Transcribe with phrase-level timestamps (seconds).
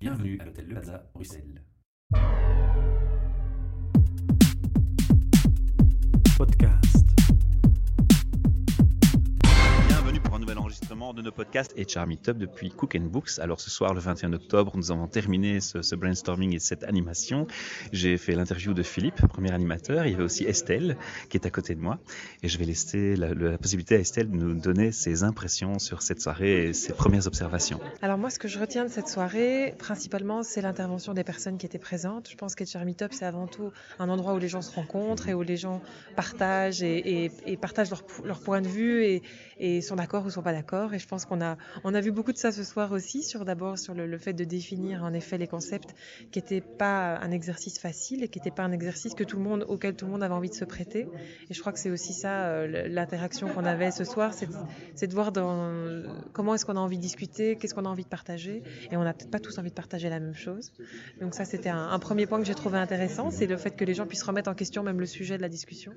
[0.00, 1.62] Bienvenue à l'hôtel Le Plaza, Bruxelles.
[11.00, 13.38] De nos podcasts HR Meetup depuis Cook and Books.
[13.40, 17.46] Alors ce soir, le 21 octobre, nous avons terminé ce, brainstorming et cette animation.
[17.90, 20.04] J'ai fait l'interview de Philippe, premier animateur.
[20.04, 20.98] Il y avait aussi Estelle
[21.30, 21.98] qui est à côté de moi.
[22.42, 26.20] Et je vais laisser la, possibilité à Estelle de nous donner ses impressions sur cette
[26.20, 27.80] soirée et ses premières observations.
[28.02, 31.64] Alors moi, ce que je retiens de cette soirée, principalement, c'est l'intervention des personnes qui
[31.64, 32.28] étaient présentes.
[32.30, 35.34] Je pense qu'HR Meetup, c'est avant tout un endroit où les gens se rencontrent et
[35.34, 35.80] où les gens
[36.14, 39.22] partagent et, et, et partagent leur, leur, point de vue et,
[39.58, 40.89] et sont d'accord ou sont pas d'accord.
[40.94, 43.44] Et je pense qu'on a, on a vu beaucoup de ça ce soir aussi, sur
[43.44, 45.94] d'abord sur le, fait de définir en effet les concepts
[46.30, 49.42] qui n'étaient pas un exercice facile et qui n'étaient pas un exercice que tout le
[49.42, 51.06] monde, auquel tout le monde avait envie de se prêter.
[51.48, 55.14] Et je crois que c'est aussi ça euh, l'interaction qu'on avait ce soir, c'est de
[55.14, 55.32] voir
[56.32, 58.62] comment est-ce qu'on a envie de discuter, qu'est-ce qu'on a envie de partager.
[58.90, 60.72] Et on n'a peut-être pas tous envie de partager la même chose.
[61.20, 63.94] Donc ça, c'était un premier point que j'ai trouvé intéressant, c'est le fait que les
[63.94, 65.92] gens puissent remettre en question même le sujet de la discussion.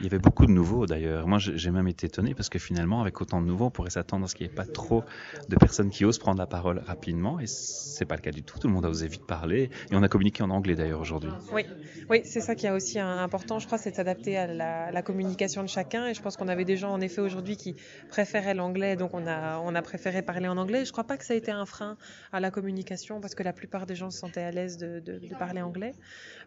[0.00, 1.26] Il y avait beaucoup de nouveaux d'ailleurs.
[1.26, 4.24] Moi, j'ai même été étonné parce que finalement, avec autant de nouveaux, on pourrait s'attendre
[4.24, 5.04] à ce qu'il n'y ait pas trop
[5.48, 7.38] de personnes qui osent prendre la parole rapidement.
[7.40, 8.58] Et c'est pas le cas du tout.
[8.58, 9.70] Tout le monde a osé vite parler.
[9.90, 11.30] Et on a communiqué en anglais d'ailleurs aujourd'hui.
[11.52, 11.64] Oui,
[12.10, 14.46] oui c'est ça qui est aussi important, je crois, c'est de s'adapter à
[14.92, 16.06] la, communication de chacun.
[16.06, 17.76] Et je pense qu'on avait des gens, en effet, aujourd'hui qui
[18.08, 18.96] préféraient l'anglais.
[18.96, 20.84] Donc, on a, on a préféré parler en anglais.
[20.84, 21.96] Je crois pas que ça a été un frein
[22.32, 25.02] à la communication parce que la plupart des gens se sentaient à l'aise de,
[25.38, 25.94] parler anglais.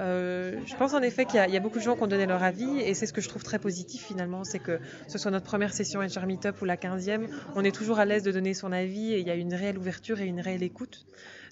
[0.00, 2.26] Euh, je pense en effet qu'il y, y, a beaucoup de gens qui ont donné
[2.26, 2.80] leur avis.
[2.80, 4.78] Et c'est ce que je trouve très positif finalement, c'est que
[5.08, 8.22] ce soit notre première session HR Meetup ou la 15e, on est toujours à l'aise
[8.22, 11.06] de donner son avis et il y a une réelle ouverture et une réelle écoute.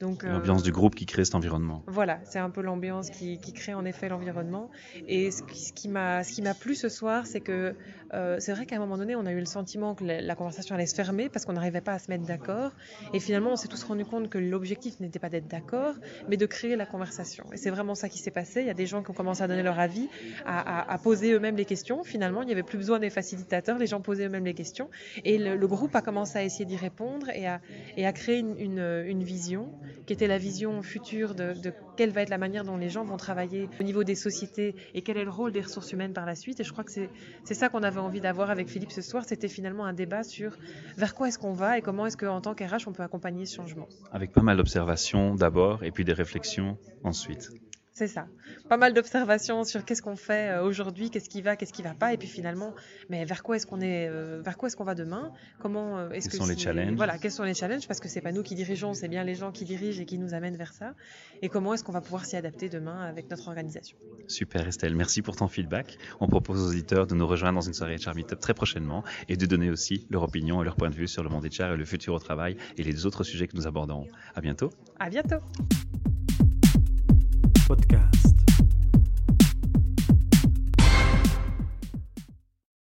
[0.00, 1.82] Donc l'ambiance euh, du groupe qui crée cet environnement.
[1.86, 4.70] Voilà, c'est un peu l'ambiance qui, qui, crée en effet l'environnement.
[5.06, 7.74] Et ce qui, m'a ce qui m'a plu ce soir, c'est que
[8.14, 10.34] euh, c'est vrai qu'à un moment donné, on a eu le sentiment que la, la
[10.34, 12.72] conversation allait se fermer parce qu'on n'arrivait pas à se mettre d'accord.
[13.12, 15.94] Et finalement, on s'est tous rendu compte que l'objectif n'était pas d'être d'accord,
[16.28, 17.44] mais de créer la conversation.
[17.52, 18.62] Et c'est vraiment ça qui s'est passé.
[18.62, 20.08] Il y a des gens qui ont commencé à donner leur avis,
[20.46, 22.04] à, à, à poser eux-mêmes les questions.
[22.04, 24.88] Finalement, il n'y avait plus besoin des facilitateurs, les gens posaient eux-mêmes les questions.
[25.26, 27.60] Et le, le, groupe a commencé à essayer d'y répondre et à,
[27.98, 29.68] et à créer une, une, une vision
[30.06, 31.54] qui était la vision future de,
[31.96, 35.02] quelle va être la manière dont les gens vont travailler au niveau des sociétés et
[35.02, 36.60] quel est le rôle des ressources humaines par la suite.
[36.60, 39.24] Et je crois que c'est ça qu'on avait envie d'avoir avec Philippe ce soir.
[39.26, 40.56] C'était finalement un débat sur
[40.96, 43.56] vers quoi est-ce qu'on va et comment est-ce qu'en tant qu'RH, on peut accompagner ce
[43.56, 43.88] changement.
[44.12, 47.50] Avec pas mal d'observations d'abord et puis des réflexions ensuite.
[48.00, 48.28] C'est ça.
[48.70, 51.92] Pas mal d'observations sur qu'est-ce qu'on fait euh, aujourd'hui, qu'est-ce qui va, qu'est-ce qui va
[51.92, 52.74] pas, et puis finalement,
[53.10, 55.32] mais vers quoi est-ce qu'on est, euh, vers quoi est-ce qu'on va demain?
[55.58, 56.96] Comment euh, est-ce que sont les challenges?
[56.96, 57.86] Voilà, quels sont les challenges?
[57.86, 60.16] Parce que c'est pas nous qui dirigeons, c'est bien les gens qui dirigent et qui
[60.16, 60.94] nous amènent vers ça.
[61.42, 63.98] Et comment est-ce qu'on va pouvoir s'y adapter demain avec notre organisation?
[64.28, 65.98] Super Estelle, merci pour ton feedback.
[66.20, 69.36] On propose aux auditeurs de nous rejoindre dans une soirée HR Meetup très prochainement et
[69.36, 71.76] de donner aussi leur opinion et leur point de vue sur le monde HR et
[71.76, 74.06] le futur au travail et les autres sujets que nous abordons.
[74.34, 74.70] À bientôt.
[74.98, 75.36] À bientôt.